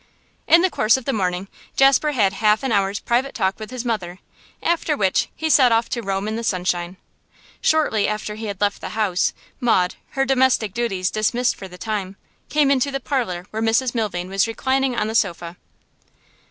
In 0.47 0.63
the 0.63 0.71
course 0.71 0.97
of 0.97 1.05
the 1.05 1.13
morning 1.13 1.47
Jasper 1.77 2.13
had 2.13 2.33
half 2.33 2.63
an 2.63 2.71
hour's 2.71 2.99
private 2.99 3.35
talk 3.35 3.59
with 3.59 3.69
his 3.69 3.85
mother, 3.85 4.17
after 4.63 4.97
which 4.97 5.27
he 5.35 5.47
set 5.47 5.71
off 5.71 5.89
to 5.89 6.01
roam 6.01 6.27
in 6.27 6.35
the 6.35 6.43
sunshine. 6.43 6.97
Shortly 7.61 8.07
after 8.07 8.33
he 8.33 8.47
had 8.47 8.59
left 8.59 8.81
the 8.81 8.97
house, 8.97 9.31
Maud, 9.59 9.93
her 10.17 10.25
domestic 10.25 10.73
duties 10.73 11.11
dismissed 11.11 11.55
for 11.55 11.67
the 11.67 11.77
time, 11.77 12.15
came 12.49 12.71
into 12.71 12.89
the 12.89 12.99
parlour 12.99 13.45
where 13.51 13.61
Mrs 13.61 13.93
Milvain 13.93 14.27
was 14.27 14.47
reclining 14.47 14.95
on 14.95 15.05
the 15.07 15.13
sofa. 15.13 15.55